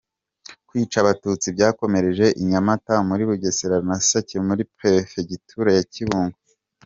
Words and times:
Kwica 0.67 0.97
Abatutsi 0.99 1.47
byakomereje 1.55 2.25
i 2.41 2.43
Nyamata 2.51 2.93
muri 3.07 3.21
Bugesera 3.29 3.77
na 3.89 3.97
Sake 4.07 4.37
muri 4.47 4.63
Perefegitura 4.77 5.71
ya 5.77 5.83
Kibungo. 5.93 6.37